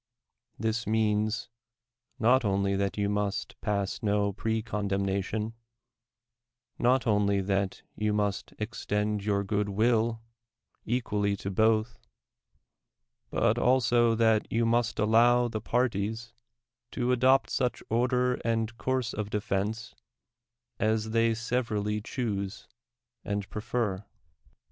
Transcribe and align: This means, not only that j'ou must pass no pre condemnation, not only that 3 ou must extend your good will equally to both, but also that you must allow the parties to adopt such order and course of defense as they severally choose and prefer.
This 0.57 0.87
means, 0.87 1.47
not 2.17 2.43
only 2.43 2.75
that 2.75 2.93
j'ou 2.93 3.07
must 3.07 3.55
pass 3.61 4.01
no 4.01 4.33
pre 4.33 4.63
condemnation, 4.63 5.53
not 6.79 7.05
only 7.05 7.39
that 7.39 7.83
3 7.99 8.09
ou 8.09 8.13
must 8.13 8.51
extend 8.57 9.23
your 9.23 9.43
good 9.43 9.69
will 9.69 10.19
equally 10.85 11.35
to 11.37 11.51
both, 11.51 11.99
but 13.29 13.59
also 13.59 14.15
that 14.15 14.51
you 14.51 14.65
must 14.65 14.97
allow 14.97 15.47
the 15.47 15.61
parties 15.61 16.33
to 16.93 17.11
adopt 17.11 17.51
such 17.51 17.83
order 17.87 18.39
and 18.43 18.79
course 18.79 19.13
of 19.13 19.29
defense 19.29 19.93
as 20.79 21.11
they 21.11 21.35
severally 21.35 22.01
choose 22.01 22.67
and 23.23 23.47
prefer. 23.51 24.03